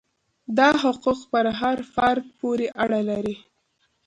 [0.57, 3.35] دا حقوق پر هر فرد پورې اړه لري.